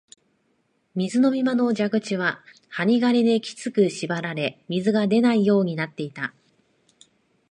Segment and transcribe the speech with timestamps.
[0.95, 6.33] 水飲み場の蛇口は針金できつく縛られ、水が出ないようになっていた